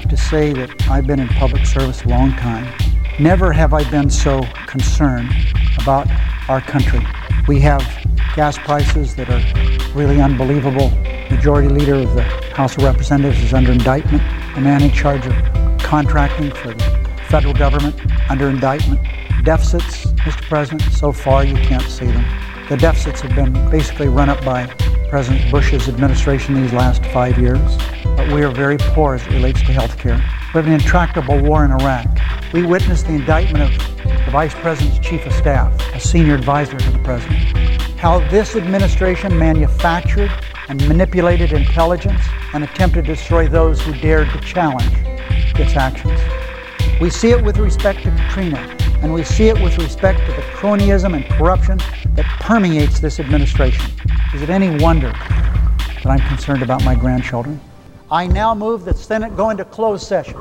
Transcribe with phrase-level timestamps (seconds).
[0.00, 2.70] have to say that I've been in public service a long time.
[3.18, 5.30] Never have I been so concerned
[5.80, 6.06] about
[6.50, 7.00] our country.
[7.48, 7.80] We have
[8.34, 9.42] gas prices that are
[9.94, 10.90] really unbelievable.
[11.30, 14.22] Majority Leader of the House of Representatives is under indictment.
[14.54, 15.32] The man in charge of
[15.78, 16.84] contracting for the
[17.30, 19.00] federal government under indictment.
[19.44, 20.42] Deficits, Mr.
[20.42, 22.68] President, so far you can't see them.
[22.68, 24.66] The deficits have been basically run up by
[25.08, 27.76] President Bush's administration these last five years.
[28.16, 30.16] But we are very poor as it relates to health care.
[30.16, 32.06] We have an intractable war in Iraq.
[32.52, 36.90] We witnessed the indictment of the Vice President's Chief of Staff, a senior advisor to
[36.90, 37.38] the President.
[37.98, 40.30] How this administration manufactured
[40.68, 44.92] and manipulated intelligence and attempted to destroy those who dared to challenge
[45.58, 46.20] its actions.
[47.00, 50.42] We see it with respect to Katrina, and we see it with respect to the
[50.42, 51.78] cronyism and corruption
[52.16, 53.84] that permeates this administration.
[54.34, 57.60] Is it any wonder that I'm concerned about my grandchildren?
[58.10, 60.36] I now move that Senate go into closed session.